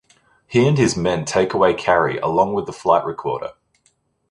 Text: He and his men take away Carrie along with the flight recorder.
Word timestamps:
He 0.47 0.67
and 0.67 0.79
his 0.79 0.97
men 0.97 1.25
take 1.25 1.53
away 1.53 1.75
Carrie 1.75 2.17
along 2.17 2.55
with 2.55 2.65
the 2.65 2.73
flight 2.73 3.05
recorder. 3.05 3.51